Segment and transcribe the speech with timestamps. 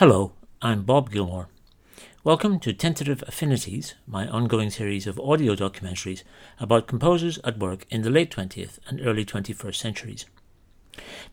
[0.00, 0.32] Hello,
[0.62, 1.48] I'm Bob Gilmore.
[2.24, 6.22] Welcome to Tentative Affinities, my ongoing series of audio documentaries
[6.58, 10.24] about composers at work in the late 20th and early 21st centuries.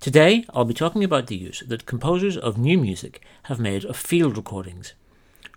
[0.01, 3.95] Today, I'll be talking about the use that composers of new music have made of
[3.95, 4.95] field recordings,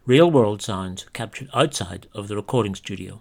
[0.07, 3.21] real world sounds captured outside of the recording studio.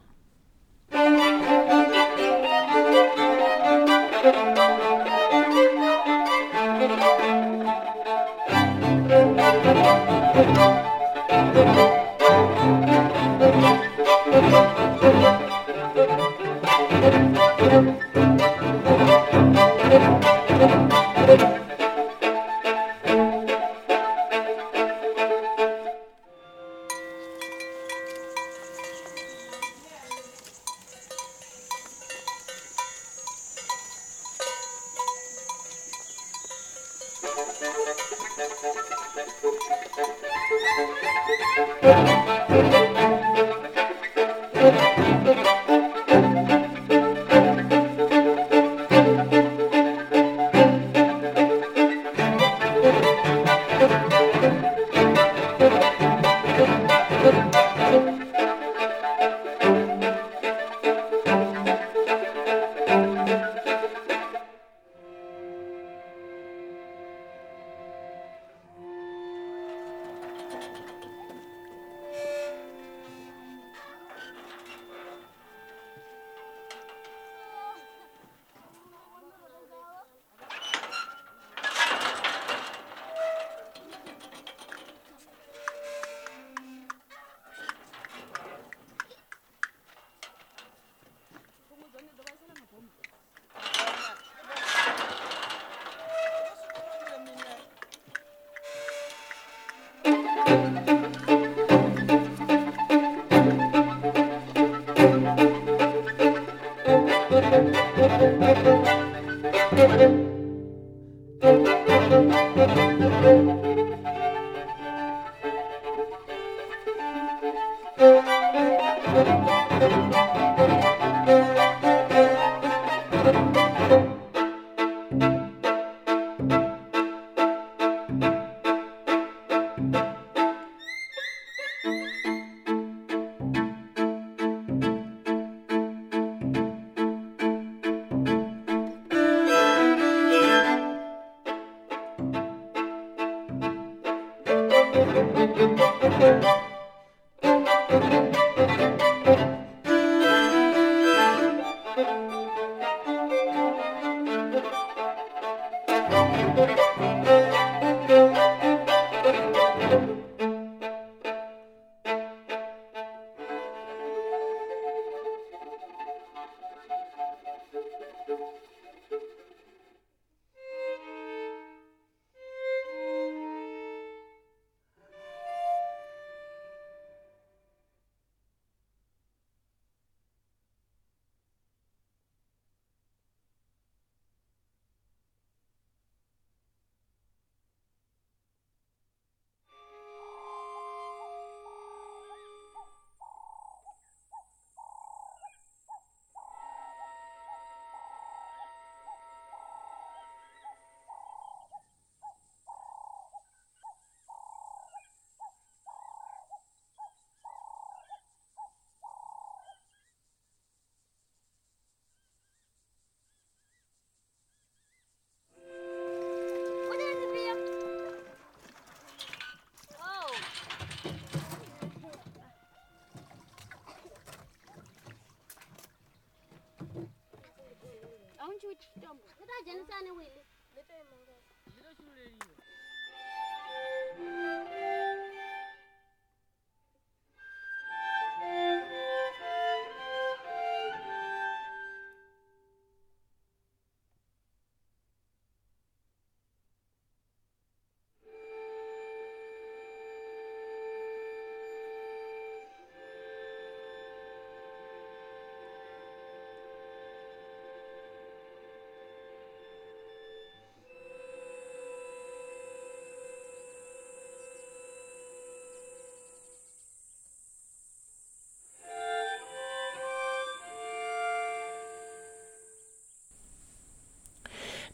[230.00, 230.39] Jensen Willie.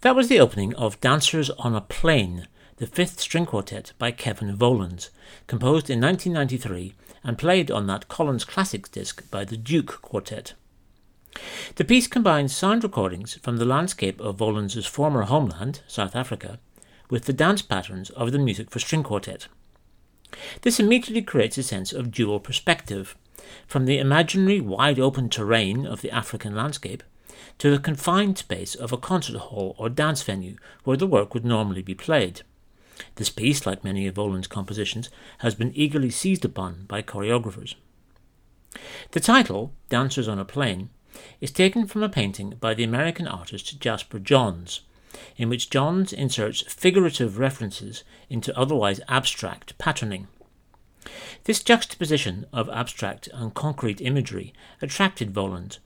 [0.05, 2.47] That was the opening of Dancers on a Plane,
[2.77, 5.09] the fifth string quartet by Kevin Volans,
[5.47, 6.93] composed in 1993
[7.23, 10.53] and played on that Collins Classics disc by the Duke Quartet.
[11.77, 16.59] The piece combines sound recordings from the landscape of Volans's former homeland, South Africa,
[17.09, 19.47] with the dance patterns of the music for string quartet.
[20.61, 23.15] This immediately creates a sense of dual perspective,
[23.65, 27.01] from the imaginary wide open terrain of the African landscape
[27.57, 31.45] to the confined space of a concert hall or dance venue where the work would
[31.45, 32.41] normally be played.
[33.15, 35.09] This piece, like many of Volans's compositions,
[35.39, 37.75] has been eagerly seized upon by choreographers.
[39.11, 40.89] The title, Dancers on a Plane,
[41.39, 44.81] is taken from a painting by the American artist Jasper Johns,
[45.37, 50.27] in which Johns inserts figurative references into otherwise abstract patterning.
[51.45, 55.77] This juxtaposition of abstract and concrete imagery attracted Volans,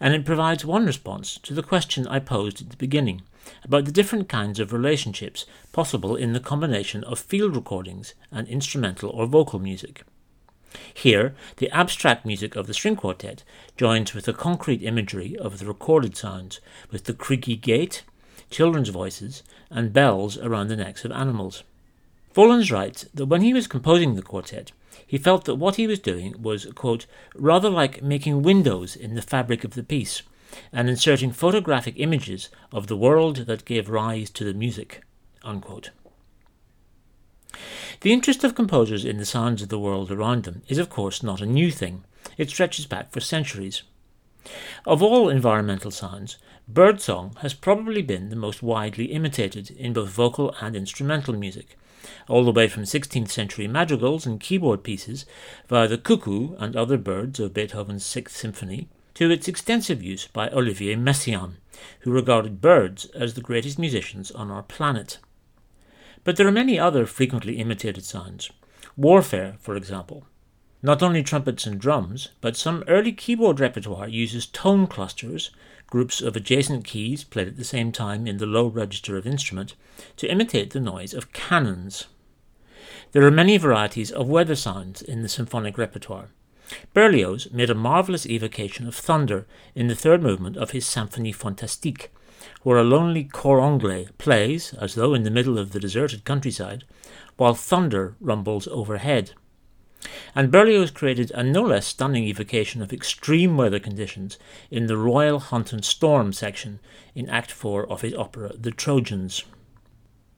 [0.00, 3.22] and it provides one response to the question I posed at the beginning
[3.62, 9.10] about the different kinds of relationships possible in the combination of field recordings and instrumental
[9.10, 10.02] or vocal music.
[10.92, 13.44] Here, the abstract music of the string quartet
[13.76, 16.60] joins with the concrete imagery of the recorded sounds,
[16.90, 18.02] with the creaky gate,
[18.50, 21.62] children's voices, and bells around the necks of animals.
[22.34, 24.72] Volans writes that when he was composing the quartet,
[25.14, 27.06] he felt that what he was doing was, quote,
[27.36, 30.22] rather like making windows in the fabric of the piece
[30.72, 35.04] and inserting photographic images of the world that gave rise to the music.
[35.44, 35.90] Unquote.
[38.00, 41.22] The interest of composers in the sounds of the world around them is, of course,
[41.22, 42.02] not a new thing.
[42.36, 43.84] It stretches back for centuries.
[44.84, 50.56] Of all environmental sounds, birdsong has probably been the most widely imitated in both vocal
[50.60, 51.78] and instrumental music,
[52.28, 55.26] all the way from 16th century madrigals and keyboard pieces
[55.68, 60.48] via the cuckoo and other birds of Beethoven's Sixth Symphony to its extensive use by
[60.50, 61.54] Olivier Messiaen,
[62.00, 65.18] who regarded birds as the greatest musicians on our planet.
[66.24, 68.50] But there are many other frequently imitated sounds.
[68.96, 70.26] Warfare, for example.
[70.82, 75.50] Not only trumpets and drums, but some early keyboard repertoire uses tone clusters,
[75.94, 79.76] groups of adjacent keys played at the same time in the low register of instrument,
[80.16, 82.06] to imitate the noise of cannons.
[83.12, 86.30] There are many varieties of weather sounds in the symphonic repertoire.
[86.94, 89.46] Berlioz made a marvelous evocation of thunder
[89.76, 92.10] in the third movement of his Symphonie Fantastique,
[92.64, 96.82] where a lonely cor anglais plays, as though in the middle of the deserted countryside,
[97.36, 99.30] while thunder rumbles overhead.
[100.34, 104.38] And Berlioz created a no less stunning evocation of extreme weather conditions
[104.70, 106.80] in the Royal Hunt and Storm section
[107.14, 109.44] in Act 4 of his opera The Trojans.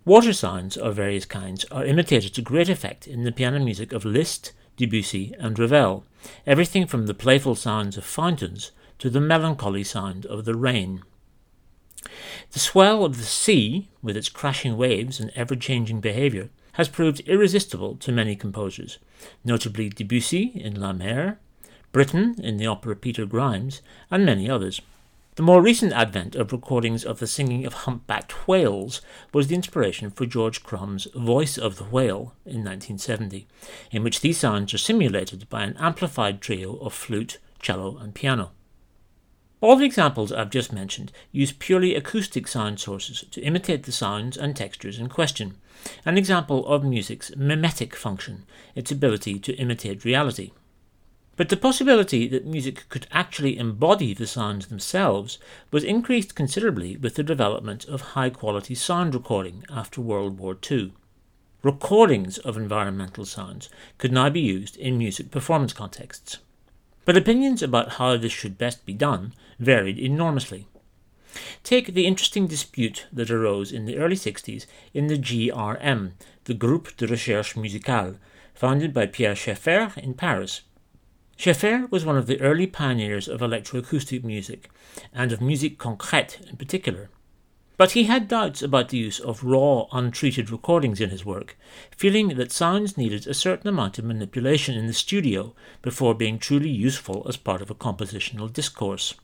[0.05, 4.05] Water sounds of various kinds are imitated to great effect in the piano music of
[4.05, 6.05] Liszt, Debussy, and Ravel,
[6.47, 11.03] everything from the playful sounds of fountains to the melancholy sound of the rain.
[12.53, 17.21] The swell of the sea, with its crashing waves and ever changing behaviour, has proved
[17.21, 18.99] irresistible to many composers,
[19.45, 21.39] notably Debussy in La Mer,
[21.91, 23.81] Britten in the opera Peter Grimes,
[24.11, 24.83] and many others.
[25.37, 29.01] The more recent advent of recordings of the singing of humpbacked whales
[29.33, 33.47] was the inspiration for George Crumb's Voice of the Whale in 1970,
[33.91, 38.51] in which these sounds are simulated by an amplified trio of flute, cello, and piano.
[39.63, 44.37] All the examples I've just mentioned use purely acoustic sound sources to imitate the sounds
[44.37, 45.57] and textures in question,
[46.05, 48.45] an example of music's mimetic function,
[48.75, 50.53] its ability to imitate reality.
[51.37, 55.39] But the possibility that music could actually embody the sounds themselves
[55.71, 60.95] was increased considerably with the development of high quality sound recording after World War II.
[61.63, 63.69] Recordings of environmental sounds
[63.99, 66.39] could now be used in music performance contexts.
[67.05, 70.67] But opinions about how this should best be done varied enormously.
[71.63, 76.13] Take the interesting dispute that arose in the early 60s in the GRM,
[76.45, 78.19] the Groupe de Recherches Musicales,
[78.55, 80.63] founded by Pierre Schaeffer in Paris
[81.39, 84.71] Schaeffer was one of the early pioneers of electroacoustic music,
[85.13, 87.11] and of musique concrète in particular.
[87.77, 91.59] But he had doubts about the use of raw, untreated recordings in his work,
[91.95, 96.71] feeling that sounds needed a certain amount of manipulation in the studio before being truly
[96.71, 99.15] useful as part of a compositional discourse.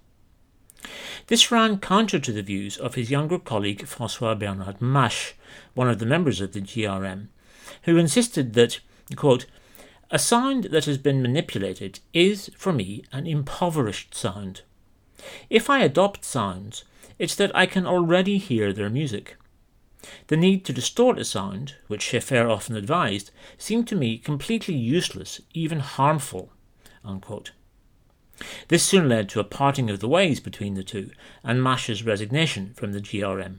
[1.29, 5.35] This ran counter to the views of his younger colleague Francois Bernard Mache,
[5.75, 7.29] one of the members of the GRM,
[7.83, 8.81] who insisted that,
[9.17, 9.47] quote,
[10.11, 14.61] a sound that has been manipulated is, for me, an impoverished sound.
[15.49, 16.85] If I adopt sounds,
[17.19, 19.37] it's that I can already hear their music.
[20.27, 25.41] The need to distort a sound, which Schaeffer often advised, seemed to me completely useless,
[25.55, 26.51] even harmful.
[27.05, 27.53] Unquote.
[28.69, 31.11] This soon led to a parting of the ways between the two,
[31.45, 33.59] and Mache's resignation from the GRM.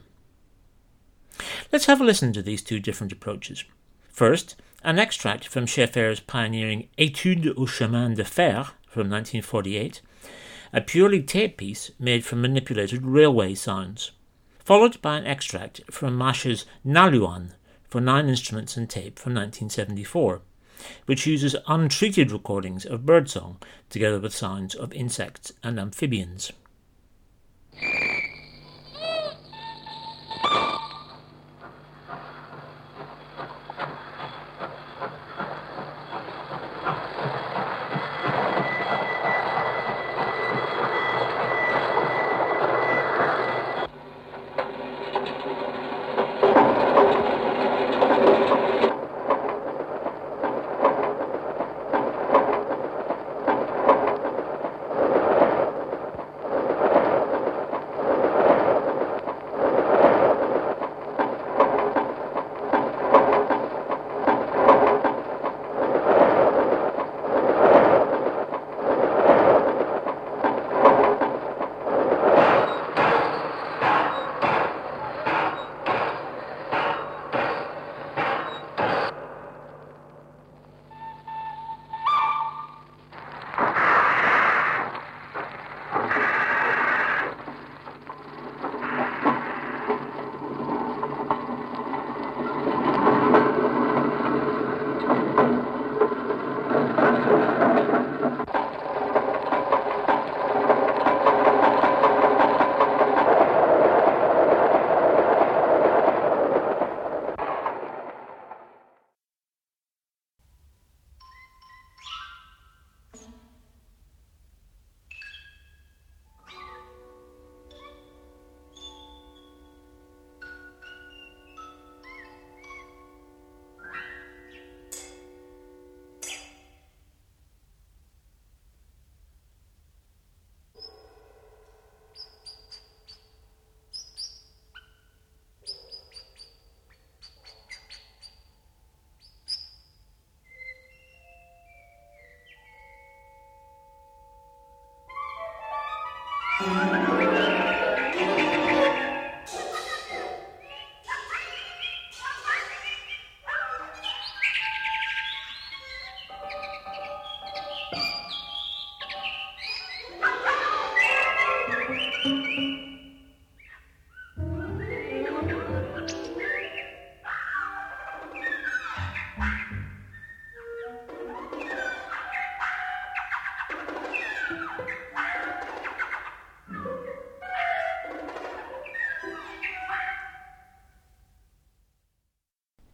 [1.71, 3.63] Let's have a listen to these two different approaches.
[4.09, 10.01] First, an extract from Schaeffer's pioneering Étude aux chemins de fer from 1948,
[10.73, 14.11] a purely tape piece made from manipulated railway sounds,
[14.59, 17.53] followed by an extract from Mache's Naluan
[17.87, 20.41] for nine instruments and tape from 1974,
[21.05, 23.57] which uses untreated recordings of birdsong
[23.89, 26.51] together with sounds of insects and amphibians.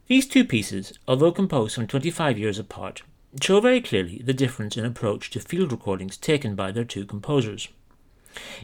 [0.09, 3.03] These two pieces, although composed some 25 years apart,
[3.39, 7.67] show very clearly the difference in approach to field recordings taken by their two composers.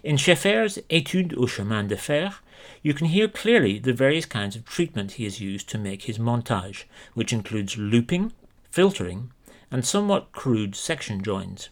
[0.04, 2.34] In Schaeffer's Études aux chemins de fer,
[2.82, 6.18] you can hear clearly the various kinds of treatment he has used to make his
[6.18, 8.34] montage, which includes looping,
[8.72, 9.32] filtering,
[9.70, 11.70] and somewhat crude section joins.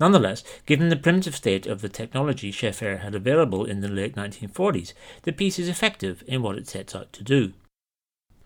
[0.00, 4.92] Nonetheless, given the primitive state of the technology Schaeffer had available in the late 1940s,
[5.22, 7.52] the piece is effective in what it sets out to do.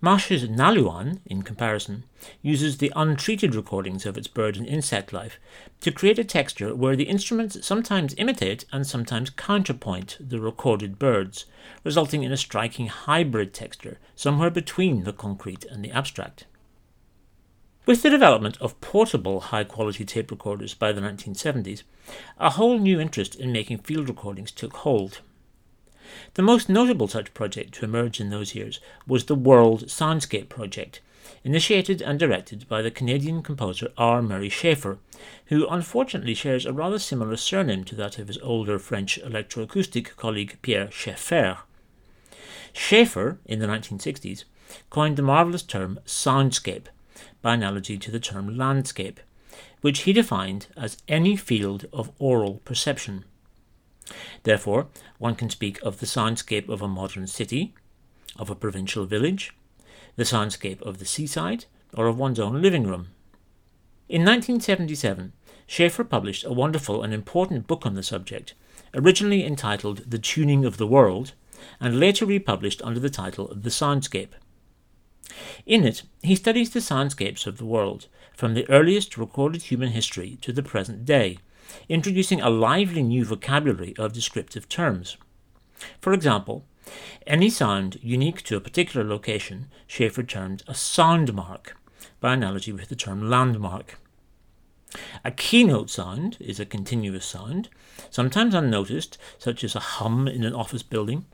[0.02, 2.04] Mache's Naluan, in comparison,
[2.40, 5.38] uses the untreated recordings of its bird and insect life
[5.82, 11.44] to create a texture where the instruments sometimes imitate and sometimes counterpoint the recorded birds,
[11.84, 16.46] resulting in a striking hybrid texture somewhere between the concrete and the abstract.
[17.84, 21.82] With the development of portable high quality tape recorders by the 1970s,
[22.38, 25.20] a whole new interest in making field recordings took hold.
[26.34, 31.00] The most notable such project to emerge in those years was the World Soundscape Project,
[31.44, 34.22] initiated and directed by the Canadian composer R.
[34.22, 34.98] Murray Schafer,
[35.46, 40.58] who unfortunately shares a rather similar surname to that of his older French electroacoustic colleague
[40.62, 41.58] Pierre Schaeffer.
[42.72, 44.44] Schafer, in the 1960s,
[44.88, 46.86] coined the marvellous term soundscape,
[47.42, 49.20] by analogy to the term landscape,
[49.80, 53.24] which he defined as any field of aural perception.
[54.42, 54.88] Therefore,
[55.18, 57.74] one can speak of the soundscape of a modern city,
[58.36, 59.54] of a provincial village,
[60.16, 63.08] the soundscape of the seaside, or of one's own living room.
[64.08, 65.32] In 1977,
[65.68, 68.54] Schafer published a wonderful and important book on the subject,
[68.94, 71.32] originally entitled The Tuning of the World,
[71.78, 74.32] and later republished under the title The Soundscape.
[75.64, 80.38] In it, he studies the soundscapes of the world, from the earliest recorded human history
[80.42, 81.38] to the present day,
[81.88, 85.16] introducing a lively new vocabulary of descriptive terms.
[86.00, 86.64] For example,
[87.26, 91.76] Any sound unique to a particular location, Schaefer termed a sound mark,
[92.20, 93.98] by analogy with the term landmark.
[95.24, 97.68] A keynote sound is a continuous sound,
[98.10, 101.26] sometimes unnoticed, such as a hum in an office building,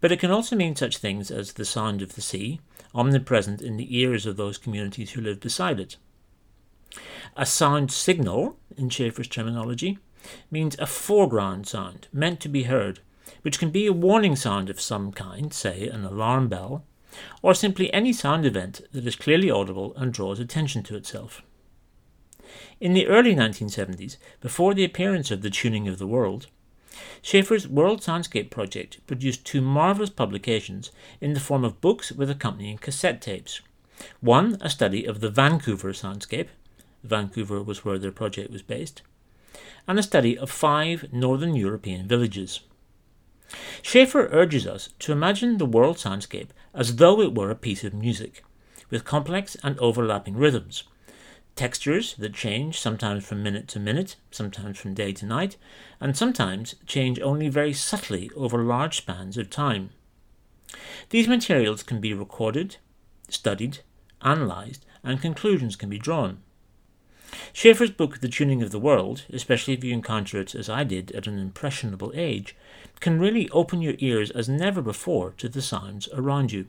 [0.00, 2.60] but it can also mean such things as the sound of the sea,
[2.94, 5.96] omnipresent in the ears of those communities who live beside it.
[7.36, 9.98] A sound signal, in Schaefer's terminology,
[10.50, 13.00] means a foreground sound meant to be heard,
[13.42, 16.84] which can be a warning sound of some kind, say an alarm bell,
[17.42, 21.42] or simply any sound event that is clearly audible and draws attention to itself.
[22.80, 26.46] In the early 1970s, before the appearance of The Tuning of the World,
[27.22, 32.78] Schaefer's World Soundscape project produced two marvelous publications in the form of books with accompanying
[32.78, 33.60] cassette tapes.
[34.20, 36.48] One, a study of the Vancouver soundscape,
[37.02, 39.02] Vancouver was where their project was based,
[39.86, 42.60] and a study of five northern European villages.
[43.82, 47.94] Schaefer urges us to imagine the world soundscape as though it were a piece of
[47.94, 48.44] music,
[48.90, 50.84] with complex and overlapping rhythms,
[51.56, 55.56] textures that change sometimes from minute to minute, sometimes from day to night,
[56.00, 59.90] and sometimes change only very subtly over large spans of time.
[61.10, 62.76] These materials can be recorded,
[63.28, 63.78] studied,
[64.22, 66.42] analysed, and conclusions can be drawn.
[67.52, 71.12] Schaefer's book, The Tuning of the World, especially if you encounter it as I did
[71.12, 72.56] at an impressionable age,
[73.00, 76.66] can really open your ears as never before to the sounds around you.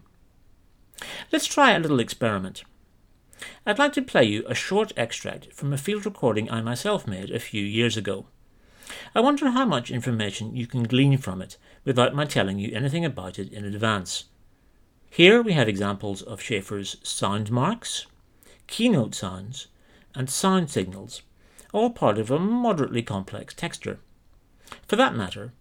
[1.31, 2.63] Let's try a little experiment.
[3.65, 7.31] I'd like to play you a short extract from a field recording I myself made
[7.31, 8.25] a few years ago.
[9.15, 13.05] I wonder how much information you can glean from it without my telling you anything
[13.05, 14.25] about it in advance.
[15.09, 18.07] Here we have examples of Schafer's sound marks,
[18.67, 19.67] keynote sounds,
[20.15, 21.21] and sound signals,
[21.73, 23.99] all part of a moderately complex texture.
[24.87, 25.53] For that matter,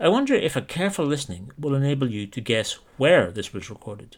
[0.00, 4.16] I wonder if a careful listening will enable you to guess where this was recorded.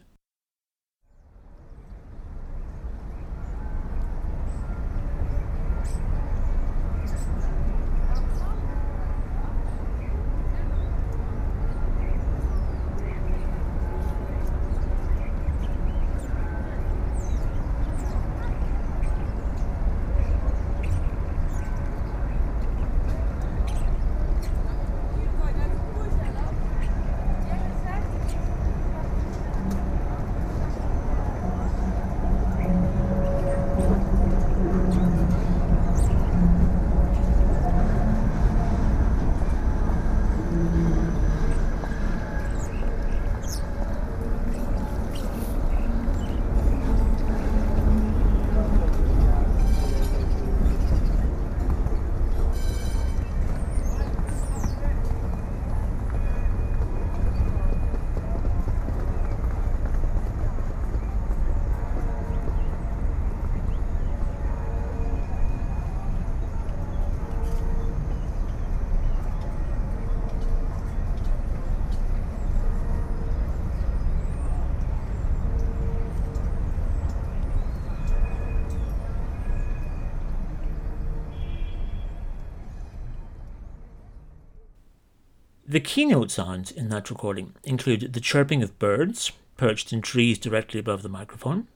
[85.77, 90.81] The keynote sounds in that recording include the chirping of birds perched in trees directly
[90.81, 91.69] above the microphone,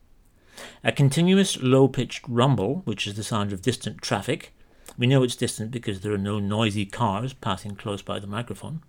[0.83, 4.55] a continuous low pitched rumble, which is the sound of distant traffic.
[4.97, 8.81] We know it's distant because there are no noisy cars passing close by the microphone.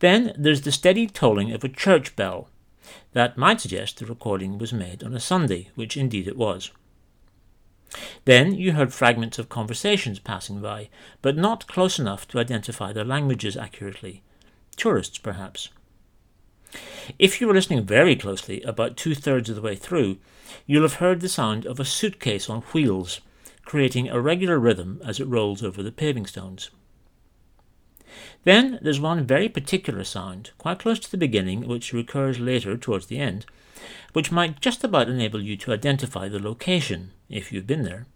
[0.00, 2.48] Then there's the steady tolling of a church bell.
[3.12, 6.72] That might suggest the recording was made on a Sunday, which indeed it was.
[8.24, 10.88] Then you heard fragments of conversations passing by,
[11.20, 14.22] but not close enough to identify their languages accurately.
[14.76, 15.68] Tourists, perhaps.
[17.18, 20.18] If you were listening very closely, about two thirds of the way through,
[20.66, 23.20] you'll have heard the sound of a suitcase on wheels,
[23.64, 26.70] creating a regular rhythm as it rolls over the paving stones.
[28.44, 33.06] Then there's one very particular sound, quite close to the beginning, which recurs later towards
[33.06, 33.46] the end,
[34.12, 38.06] which might just about enable you to identify the location, if you've been there.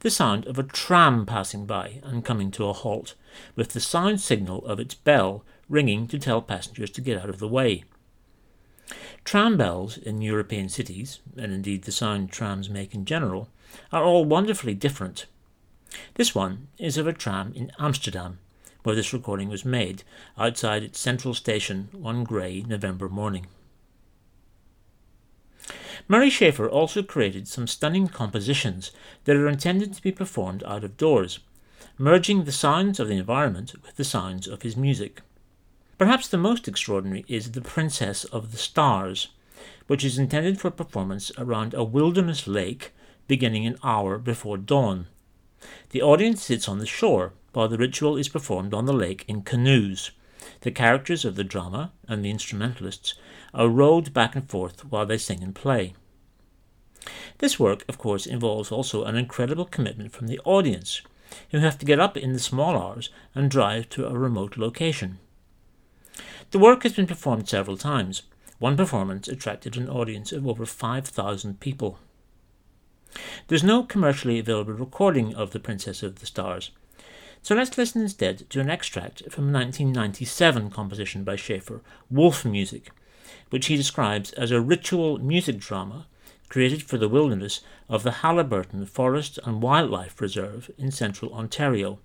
[0.00, 3.14] The sound of a tram passing by and coming to a halt,
[3.54, 7.38] with the sound signal of its bell ringing to tell passengers to get out of
[7.38, 7.84] the way.
[9.24, 13.48] Tram bells in European cities, and indeed the sound trams make in general,
[13.92, 15.26] are all wonderfully different.
[16.14, 18.38] This one is of a tram in Amsterdam,
[18.82, 20.02] where this recording was made,
[20.36, 23.46] outside its central station one grey November morning.
[26.08, 28.90] Murray Schaefer also created some stunning compositions
[29.24, 31.40] that are intended to be performed out of doors,
[31.98, 35.22] merging the sounds of the environment with the sounds of his music.
[35.98, 39.28] Perhaps the most extraordinary is The Princess of the Stars,
[39.86, 42.92] which is intended for performance around a wilderness lake
[43.28, 45.06] beginning an hour before dawn.
[45.90, 49.42] The audience sits on the shore while the ritual is performed on the lake in
[49.42, 50.10] canoes.
[50.62, 53.14] The characters of the drama and the instrumentalists
[53.54, 55.94] are rowed back and forth while they sing and play.
[57.38, 61.02] This work, of course, involves also an incredible commitment from the audience,
[61.50, 65.18] who have to get up in the small hours and drive to a remote location.
[66.50, 68.22] The work has been performed several times.
[68.58, 71.98] One performance attracted an audience of over 5,000 people.
[73.48, 76.70] There's no commercially available recording of The Princess of the Stars,
[77.42, 82.90] so let's listen instead to an extract from a 1997 composition by Schafer, Wolf Music,
[83.50, 86.06] which he describes as a ritual music drama
[86.48, 91.98] created for the wilderness of the Haliburton Forest and Wildlife Reserve in central Ontario.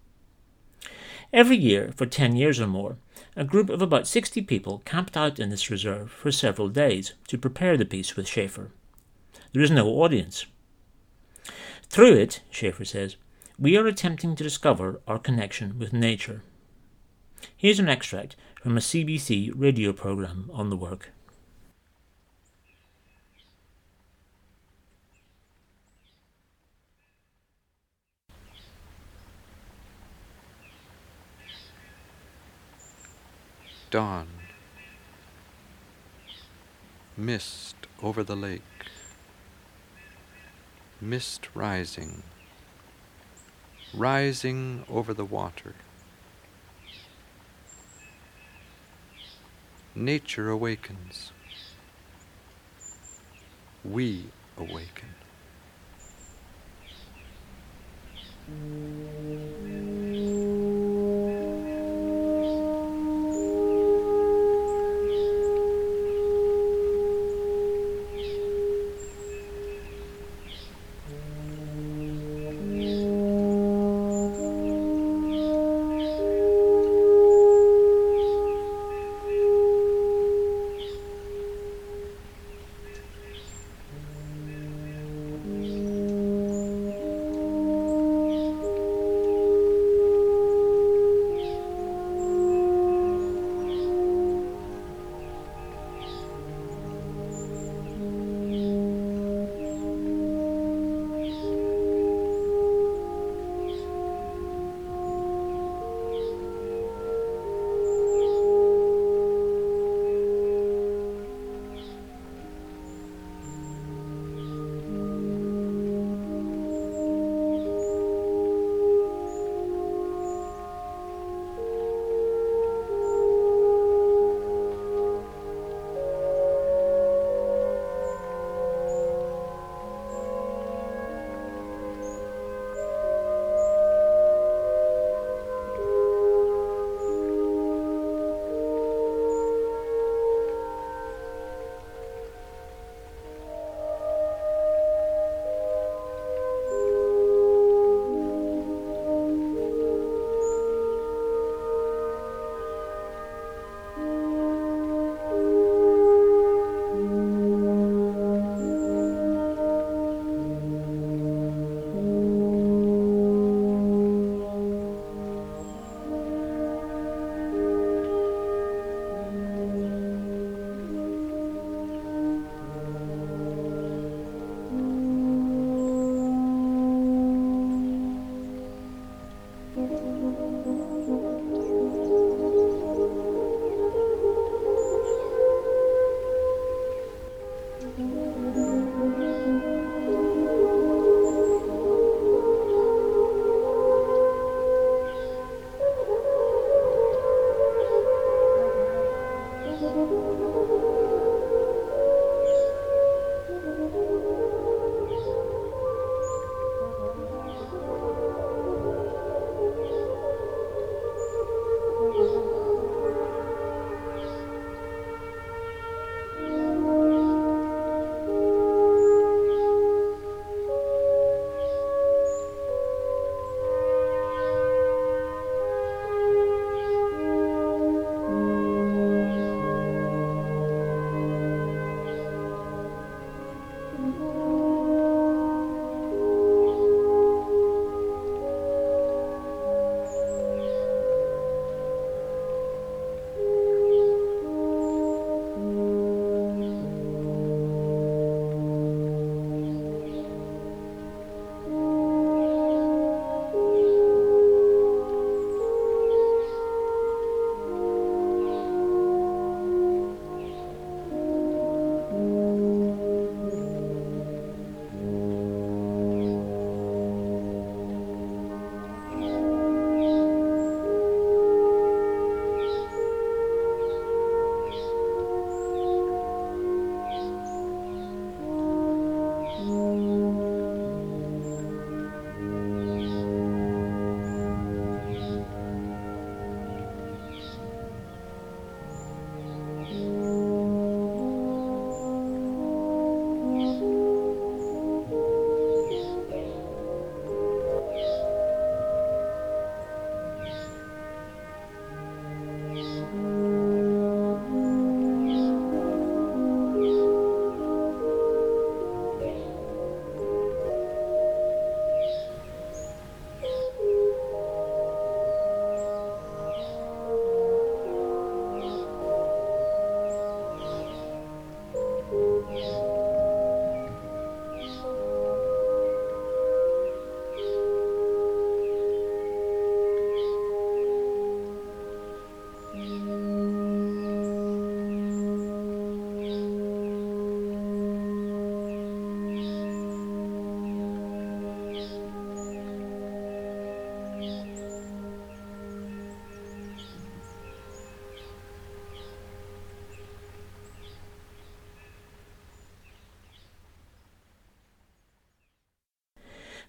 [1.34, 2.98] Every year, for 10 years or more,
[3.36, 7.38] a group of about 60 people camped out in this reserve for several days to
[7.38, 8.72] prepare the piece with Schaefer.
[9.52, 10.46] There is no audience.
[11.90, 13.18] Through it, Schaefer says,
[13.58, 16.44] we are attempting to discover our connection with nature.
[17.56, 21.12] Here's an extract from a CBC radio program on the work.
[33.96, 34.28] Dawn.
[37.16, 38.62] Mist over the lake.
[41.00, 42.24] Mist rising
[43.94, 45.76] rising over the water.
[49.96, 51.32] Nature awakens.
[53.86, 54.26] We
[54.58, 55.16] awaken.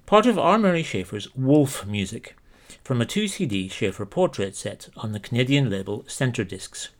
[0.06, 0.56] Part of R.
[0.56, 2.36] Murray Schafer's Wolf music
[2.84, 6.90] from a 2 CD Schafer portrait set on the Canadian label Centrediscs.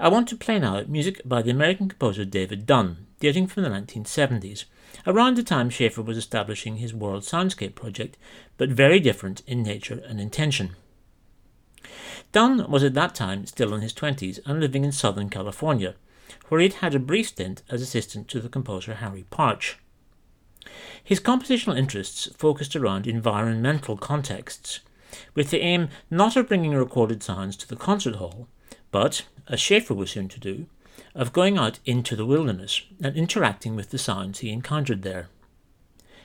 [0.00, 3.68] I want to play now music by the American composer David Dunn, dating from the
[3.68, 4.64] 1970s,
[5.06, 8.16] around the time Schafer was establishing his World Soundscape project,
[8.56, 10.74] but very different in nature and intention.
[12.32, 15.94] Dunn was at that time still in his 20s and living in Southern California,
[16.48, 19.78] where he'd had a brief stint as assistant to the composer Harry Partch.
[21.02, 24.80] His compositional interests focused around environmental contexts,
[25.34, 28.48] with the aim not of bringing recorded sounds to the concert hall,
[28.90, 30.66] but, as Schafer was soon to do,
[31.14, 35.28] of going out into the wilderness and interacting with the sounds he encountered there.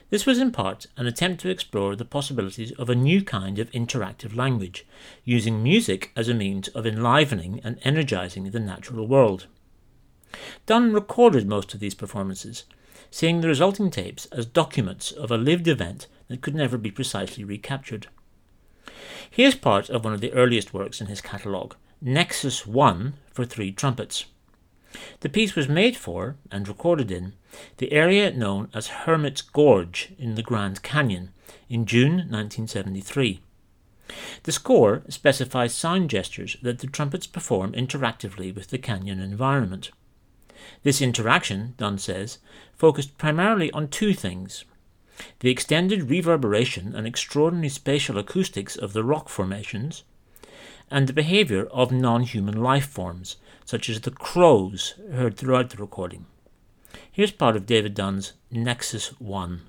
[0.09, 3.71] This was in part an attempt to explore the possibilities of a new kind of
[3.71, 4.85] interactive language,
[5.23, 9.47] using music as a means of enlivening and energizing the natural world.
[10.65, 12.63] Dunn recorded most of these performances,
[13.13, 17.43] seeing the resulting tapes as documents of a lived event that could never be precisely
[17.43, 18.07] recaptured.
[19.29, 23.71] Here's part of one of the earliest works in his catalogue, Nexus 1 for three
[23.71, 24.25] trumpets.
[25.19, 27.33] The piece was made for, and recorded in,
[27.77, 31.29] the area known as Hermit's Gorge in the Grand Canyon
[31.69, 33.41] in June 1973.
[34.41, 39.91] The score specifies sound gestures that the trumpets perform interactively with the canyon environment.
[40.83, 42.39] This interaction, Dunn says,
[42.73, 44.65] focused primarily on two things
[45.39, 50.03] the extended reverberation and extraordinary spatial acoustics of the rock formations,
[50.89, 55.77] and the behavior of non human life forms, such as the crows heard throughout the
[55.77, 56.25] recording.
[57.11, 59.61] Here's part of David Dunn's Nexus 1.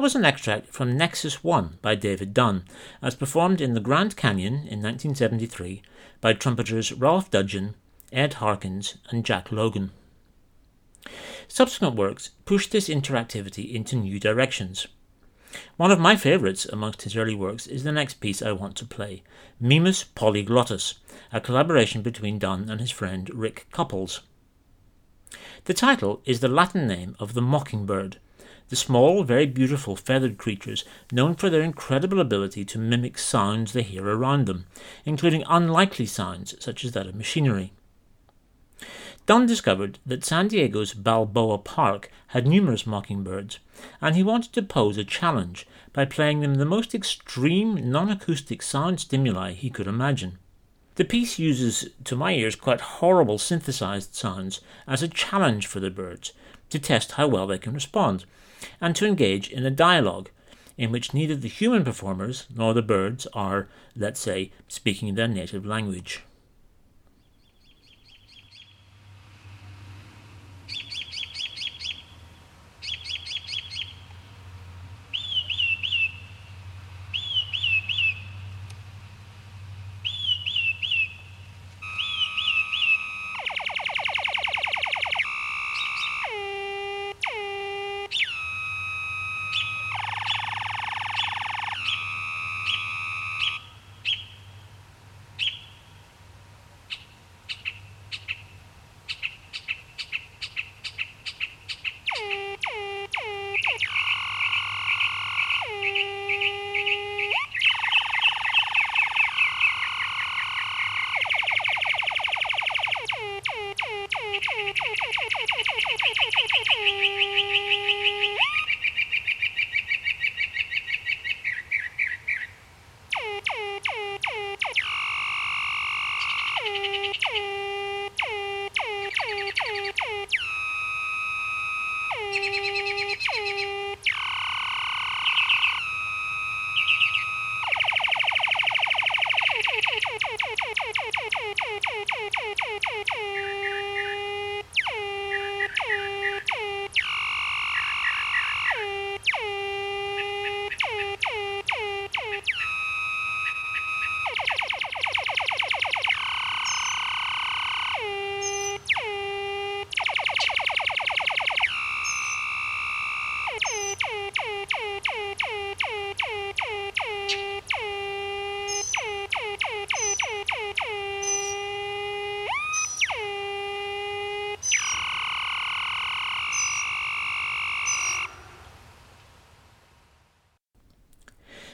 [0.00, 2.64] That was an extract from Nexus One by David Dunn,
[3.02, 5.82] as performed in the Grand Canyon in 1973
[6.22, 7.74] by trumpeters Ralph Dudgeon,
[8.10, 9.90] Ed Harkins, and Jack Logan.
[11.48, 14.86] Subsequent works pushed this interactivity into new directions.
[15.76, 18.86] One of my favourites amongst his early works is the next piece I want to
[18.86, 19.22] play,
[19.60, 20.94] Mimus Polyglottos,
[21.30, 24.22] a collaboration between Dunn and his friend Rick Cupples.
[25.66, 28.16] The title is the Latin name of the mockingbird,
[28.70, 33.82] the small, very beautiful feathered creatures known for their incredible ability to mimic sounds they
[33.82, 34.64] hear around them,
[35.04, 37.72] including unlikely sounds such as that of machinery.
[39.26, 43.58] Dunn discovered that San Diego's Balboa Park had numerous mockingbirds,
[44.00, 48.62] and he wanted to pose a challenge by playing them the most extreme non acoustic
[48.62, 50.38] sound stimuli he could imagine.
[50.94, 55.90] The piece uses, to my ears, quite horrible synthesized sounds as a challenge for the
[55.90, 56.32] birds
[56.70, 58.24] to test how well they can respond,
[58.80, 60.30] and to engage in a dialogue
[60.76, 65.66] in which neither the human performers nor the birds are, let's say, speaking their native
[65.66, 66.22] language.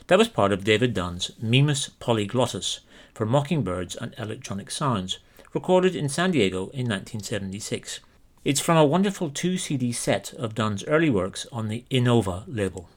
[0.08, 2.78] That was part of David Dunn's Mimus Polyglottos
[3.12, 5.18] for Mockingbirds and Electronic Sounds,
[5.52, 7.98] recorded in San Diego in 1976.
[8.44, 12.88] It's from a wonderful two CD set of Dunn's early works on the Innova label.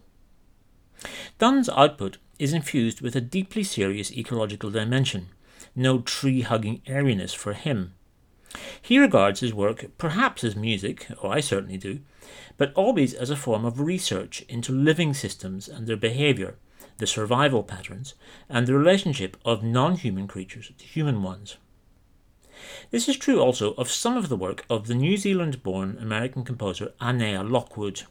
[1.39, 5.29] Dunn's output is infused with a deeply serious ecological dimension,
[5.75, 7.95] no tree hugging airiness for him.
[8.79, 12.01] He regards his work perhaps as music, or I certainly do,
[12.57, 16.55] but always as a form of research into living systems and their behaviour,
[16.99, 18.13] the survival patterns,
[18.47, 21.57] and the relationship of non human creatures to human ones.
[22.91, 26.43] This is true also of some of the work of the New Zealand born American
[26.43, 28.03] composer Annea Lockwood.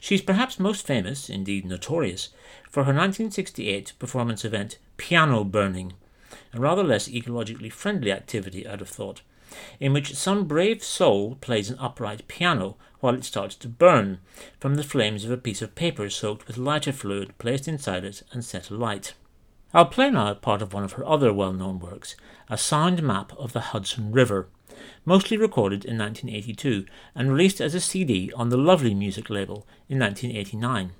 [0.00, 2.30] She is perhaps most famous, indeed notorious,
[2.70, 5.92] for her 1968 performance event Piano Burning,
[6.54, 9.20] a rather less ecologically friendly activity, I'd have thought,
[9.78, 14.18] in which some brave soul plays an upright piano while it starts to burn
[14.58, 18.22] from the flames of a piece of paper soaked with lighter fluid placed inside it
[18.32, 19.14] and set alight.
[19.74, 22.16] I'll play now part of one of her other well known works,
[22.48, 24.48] a sound map of the Hudson River,
[25.04, 29.98] mostly recorded in 1982 and released as a CD on the Lovely Music label in
[29.98, 30.92] 1989.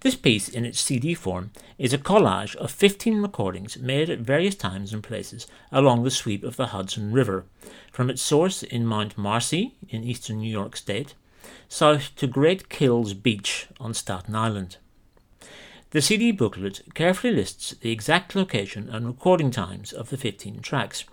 [0.00, 4.54] This piece, in its CD form, is a collage of 15 recordings made at various
[4.54, 7.46] times and places along the sweep of the Hudson River,
[7.90, 11.14] from its source in Mount Marcy in eastern New York State,
[11.68, 14.76] south to Great Kills Beach on Staten Island.
[15.90, 21.04] The CD booklet carefully lists the exact location and recording times of the 15 tracks.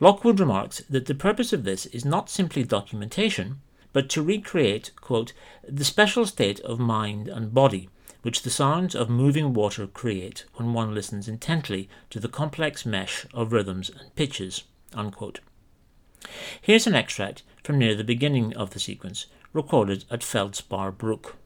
[0.00, 3.60] Lockwood remarks that the purpose of this is not simply documentation,
[3.94, 5.32] but to recreate, quote,
[5.66, 7.88] the special state of mind and body
[8.24, 13.26] which the sounds of moving water create when one listens intently to the complex mesh
[13.34, 14.64] of rhythms and pitches.
[14.94, 15.40] Unquote.
[16.58, 21.36] Here's an extract from near the beginning of the sequence, recorded at Feldspar Brook.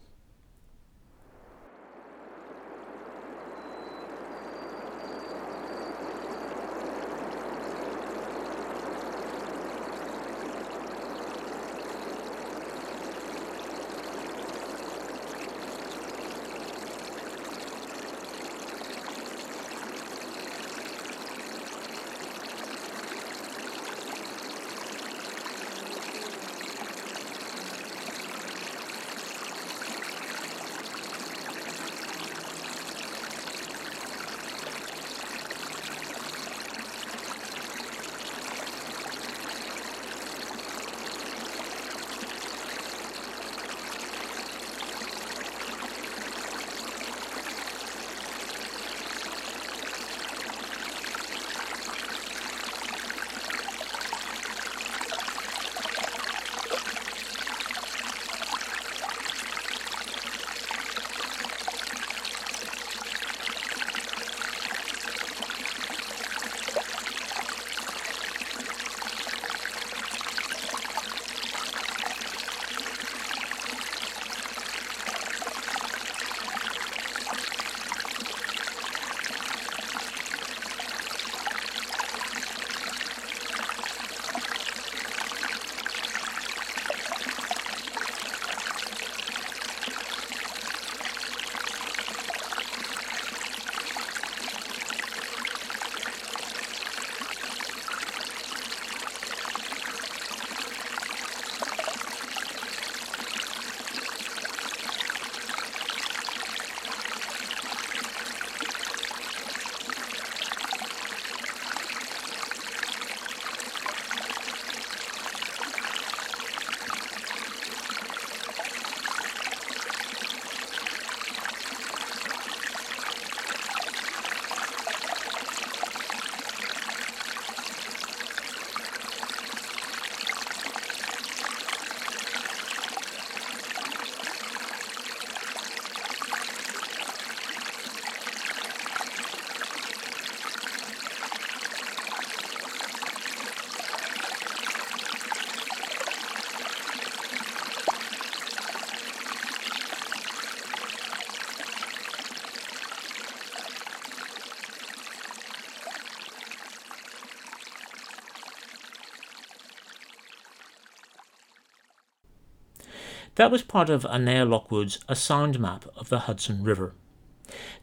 [163.38, 166.92] That was part of Annea Lockwood's A Sound Map of the Hudson River.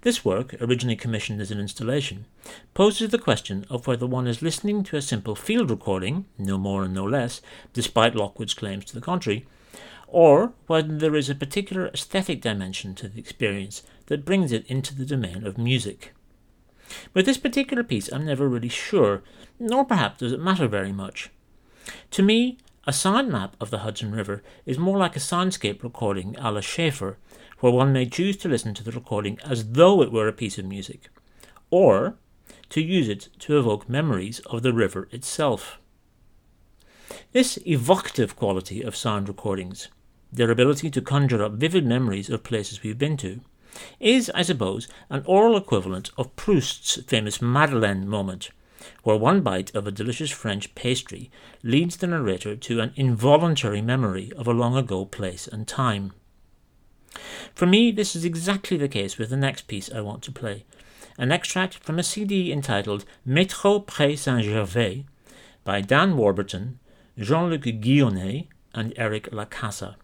[0.02, 2.26] This work, originally commissioned as an installation,
[2.74, 6.84] poses the question of whether one is listening to a simple field recording, no more
[6.84, 7.42] and no less,
[7.72, 9.48] despite Lockwood's claims to the contrary,
[10.10, 14.94] or whether there is a particular aesthetic dimension to the experience that brings it into
[14.94, 16.14] the domain of music.
[17.14, 19.24] With this particular piece, I'm never really sure,
[19.58, 21.30] nor perhaps does it matter very much.
[22.12, 26.36] To me, a sound map of the Hudson River is more like a soundscape recording
[26.38, 27.16] a la Schafer
[27.60, 30.60] where one may choose to listen to the recording as though it were a piece
[30.60, 31.10] of music,
[31.72, 32.16] or
[32.70, 35.80] to use it to evoke memories of the river itself.
[37.32, 39.88] This evocative quality of sound recordings,
[40.32, 43.42] their ability to conjure up vivid memories of places we've been to,
[44.00, 48.52] is, I suppose, an aural equivalent of Proust's famous Madeleine moment,
[49.04, 51.30] where one bite of a delicious French pastry
[51.64, 56.14] leads the narrator to an involuntary memory of a long ago place and time.
[57.54, 60.66] For me, this is exactly the case with the next piece I want to play
[61.18, 65.06] an extract from a CD entitled Métro Pré Saint Gervais
[65.64, 66.80] by Dan Warburton,
[67.18, 69.96] Jean Luc Guionnet, and Eric Lacasa.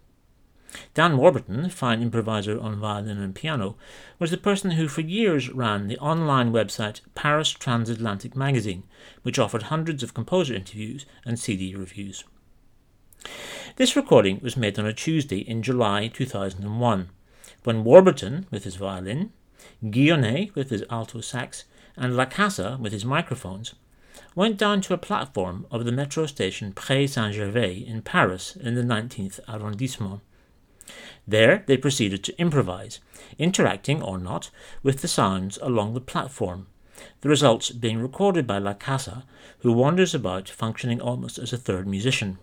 [0.94, 3.76] Dan Warburton, fine improviser on violin and piano,
[4.20, 8.84] was the person who for years ran the online website Paris Transatlantic Magazine,
[9.24, 12.24] which offered hundreds of composer interviews and CD reviews.
[13.76, 17.10] This recording was made on a Tuesday in July 2001,
[17.64, 19.32] when Warburton, with his violin,
[19.84, 21.66] Guionnet with his alto sax,
[21.98, 23.76] and Lacasa with his microphones,
[24.36, 28.76] went down to a platform of the metro station Pré Saint Gervais in Paris in
[28.76, 30.22] the 19th arrondissement.
[31.28, 33.00] There they proceeded to improvise,
[33.38, 34.50] interacting or not
[34.84, 36.68] with the sounds along the platform,
[37.22, 39.26] the results being recorded by La Casa,
[39.60, 42.38] who wanders about functioning almost as a third musician.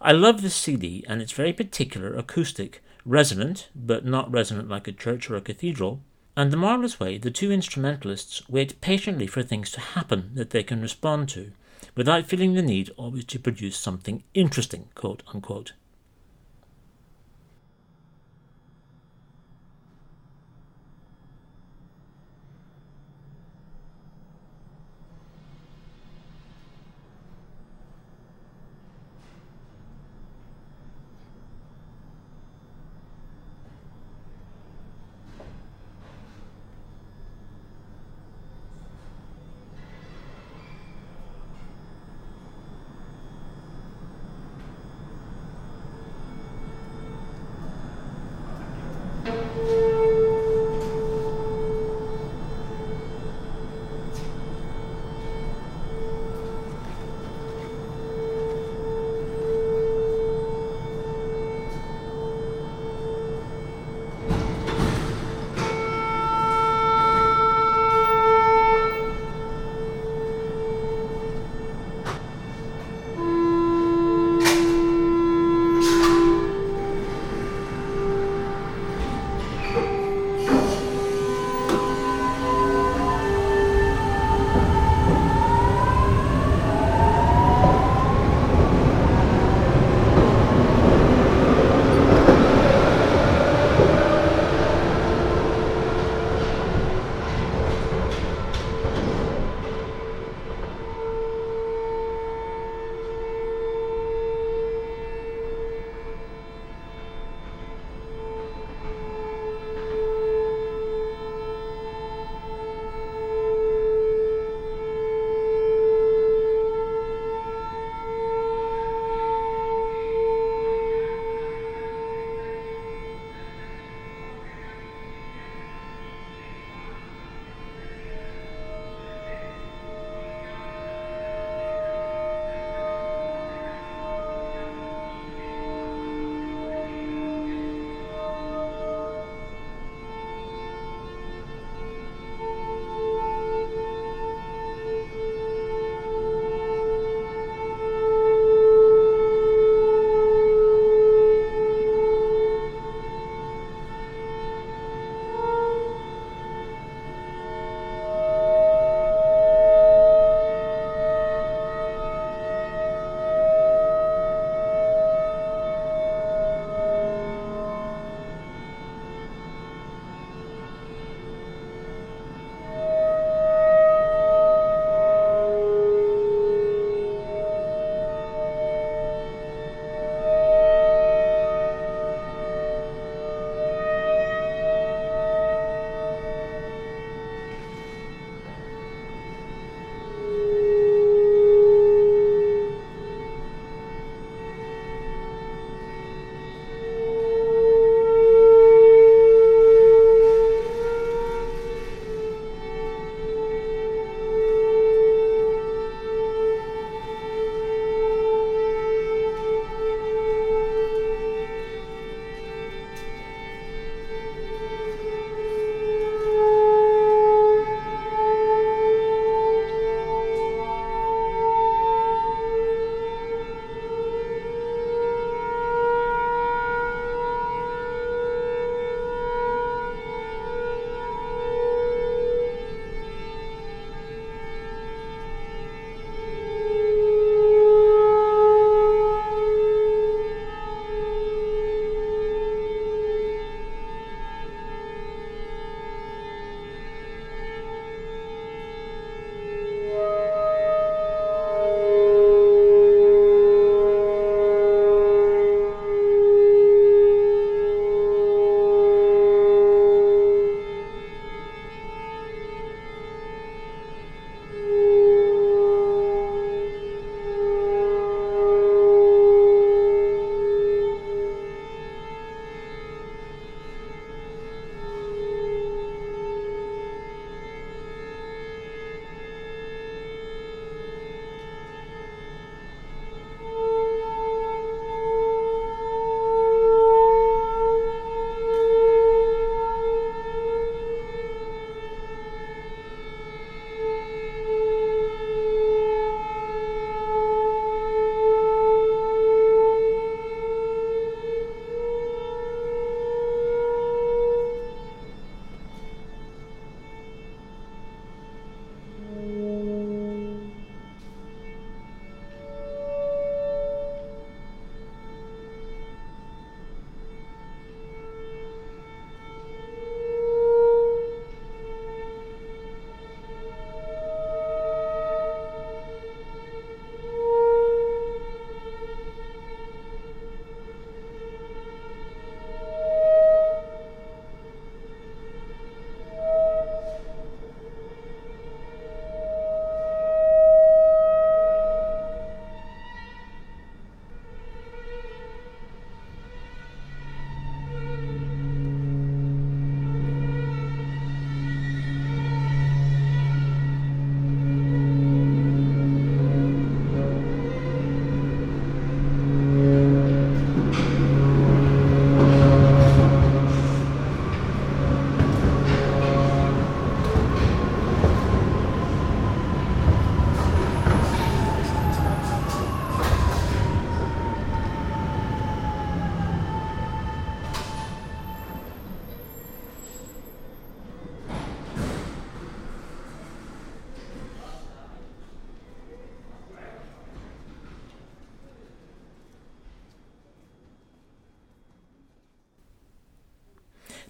[0.00, 4.92] I love this CD and its very particular acoustic, resonant, but not resonant like a
[4.92, 6.02] church or a cathedral,
[6.36, 10.62] and the marvellous way the two instrumentalists wait patiently for things to happen that they
[10.62, 11.52] can respond to,
[11.94, 15.72] without feeling the need always to produce something interesting, quote unquote.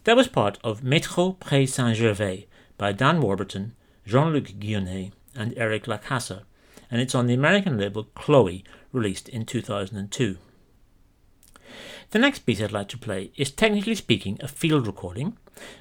[0.07, 2.47] That was part of Métro Pré Saint Gervais
[2.79, 3.75] by Dan Warburton,
[4.07, 6.45] Jean Luc Guionnet, and Eric Lacasa,
[6.89, 10.39] and it's on the American label Chloe, released in 2002.
[12.11, 15.37] The next piece I'd like to play is technically speaking a field recording,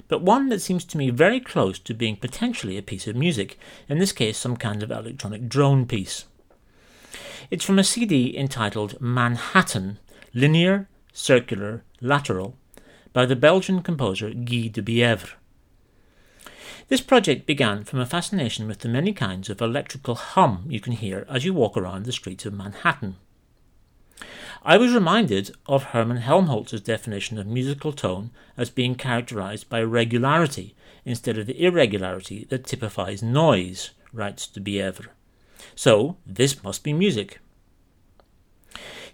[0.08, 3.56] but one that seems to me very close to being potentially a piece of music,
[3.88, 6.24] in this case, some kind of electronic drone piece.
[7.48, 10.00] It's from a CD entitled Manhattan
[10.34, 12.56] Linear, Circular, Lateral
[13.16, 15.36] by the Belgian composer Guy de Bièvre.
[16.88, 20.92] This project began from a fascination with the many kinds of electrical hum you can
[20.92, 23.16] hear as you walk around the streets of Manhattan.
[24.62, 30.74] I was reminded of Hermann Helmholtz's definition of musical tone as being characterized by regularity
[31.06, 35.06] instead of the irregularity that typifies noise, writes de Bièvre.
[35.74, 37.38] So, this must be music.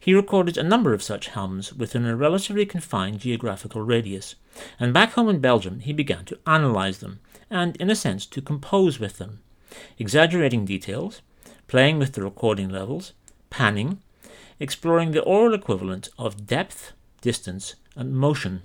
[0.02, 4.34] He recorded a number of such hums within a relatively confined geographical radius,
[4.80, 8.42] and back home in Belgium he began to analyze them and, in a sense, to
[8.42, 9.38] compose with them,
[10.00, 11.22] exaggerating details,
[11.68, 13.12] playing with the recording levels,
[13.48, 14.02] panning,
[14.58, 18.62] exploring the aural equivalent of depth, distance, and motion.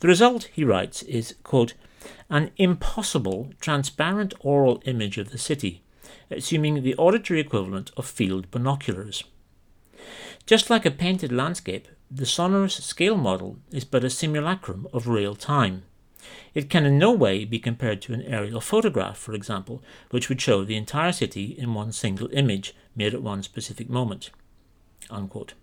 [0.00, 1.72] The result, he writes, is, quote,
[2.28, 5.82] an impossible, transparent aural image of the city,
[6.30, 9.24] assuming the auditory equivalent of field binoculars.
[10.46, 15.34] Just like a painted landscape, the sonorous scale model is but a simulacrum of real
[15.34, 15.82] time.
[16.54, 20.40] It can in no way be compared to an aerial photograph, for example, which would
[20.40, 24.30] show the entire city in one single image made at one specific moment.
[25.10, 25.54] Unquote.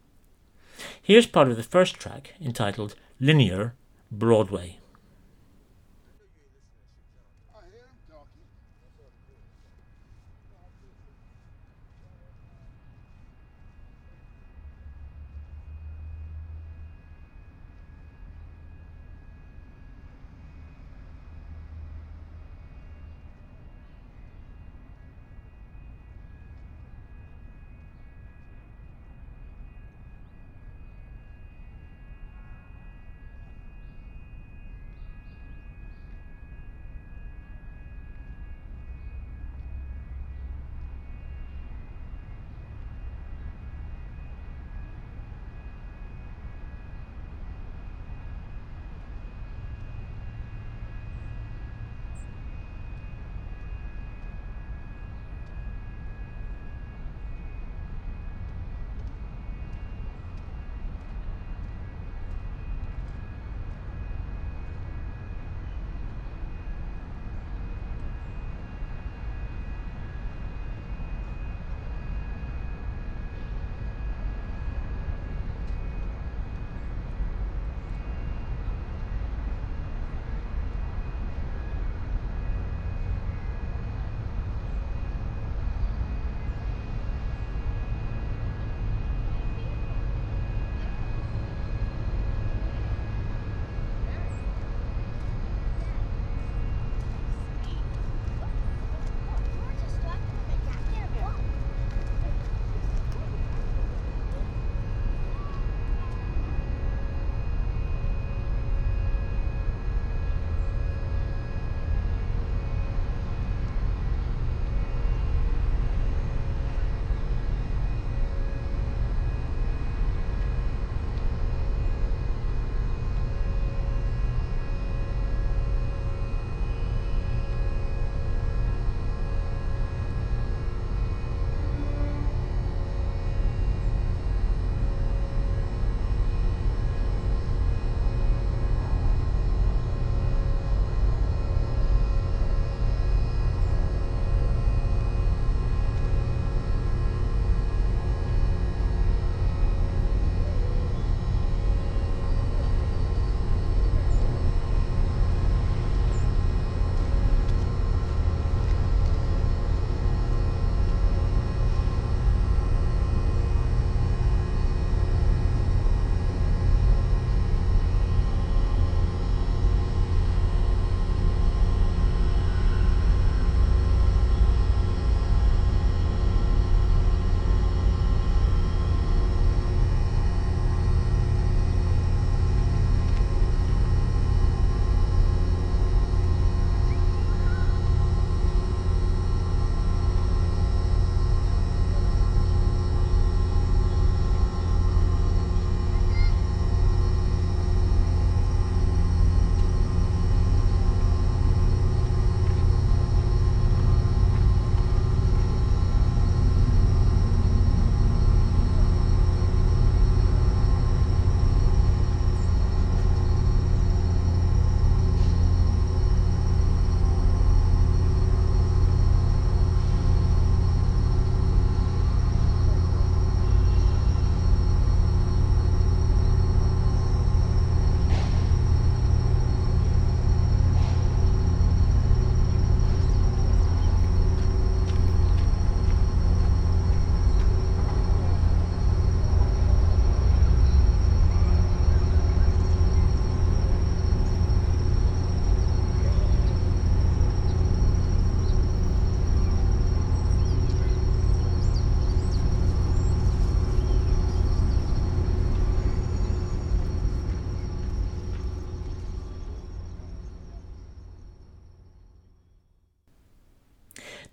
[1.02, 3.76] Here's part of the first track entitled Linear
[4.12, 4.80] Broadway.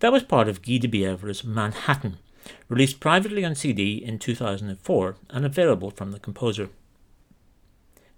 [0.01, 2.17] That was part of Guy de Bièvre's Manhattan,
[2.71, 6.71] released privately on CD in 2004 and available from the composer.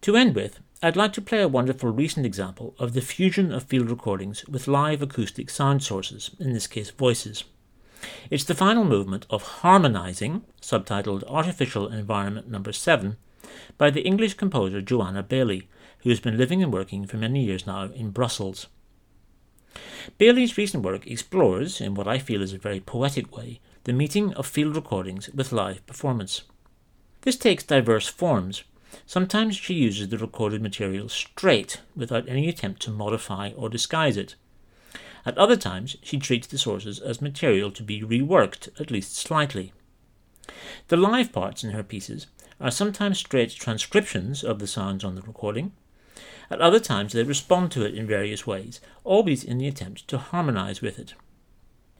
[0.03, 3.65] To end with, I'd like to play a wonderful recent example of the fusion of
[3.65, 7.43] field recordings with live acoustic sound sources, in this case voices.
[8.31, 13.17] It's the final movement of Harmonizing, subtitled Artificial Environment Number 7,
[13.77, 15.67] by the English composer Joanna Baillie,
[16.01, 18.69] who has been living and working for many years now in Brussels.
[20.19, 24.33] Baillie's recent work explores, in what I feel is a very poetic way, the meeting
[24.35, 26.43] of field recordings with live performance.
[27.23, 28.65] This takes diverse forms.
[29.07, 34.35] Sometimes she uses the recorded material straight, without any attempt to modify or disguise it.
[35.25, 39.73] At other times, she treats the sources as material to be reworked, at least slightly.
[40.89, 42.27] The live parts in her pieces
[42.61, 45.73] are sometimes straight transcriptions of the sounds on the recording.
[46.51, 50.19] At other times, they respond to it in various ways, always in the attempt to
[50.19, 51.15] harmonize with it.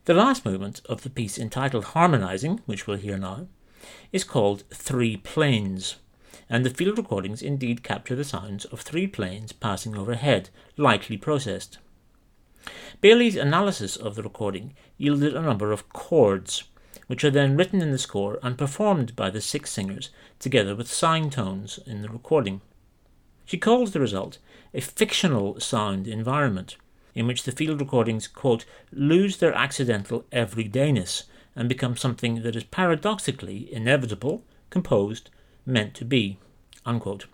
[0.05, 3.47] The last movement of the piece entitled Harmonizing, which we'll hear now,
[4.13, 5.97] is called Three Planes,
[6.51, 11.79] and the field recordings indeed capture the sounds of three planes passing overhead, lightly processed.
[13.01, 16.65] Baillie's analysis of the recording yielded a number of chords,
[17.07, 20.93] which are then written in the score and performed by the six singers together with
[20.93, 22.61] sine tones in the recording.
[23.45, 24.39] She calls the result
[24.75, 26.77] a fictional sound environment,
[27.15, 31.25] in which the field recordings, quote, lose their accidental everydayness
[31.55, 35.29] and become something that is paradoxically inevitable, composed,
[35.67, 36.39] meant to be.
[36.87, 37.27] Unquote.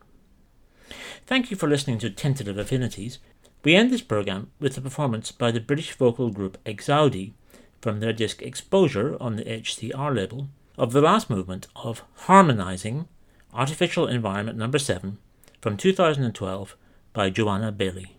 [1.27, 3.19] Thank you for listening to Tentative Affinities.
[3.63, 7.33] We end this program with a performance by the British vocal group Exaudi
[7.81, 13.09] from their disc Exposure on the HCR label of the last movement of Harmonizing
[13.53, 15.19] Artificial Environment Number 7
[15.61, 16.77] from 2012
[17.13, 18.18] by Joanna Baillie.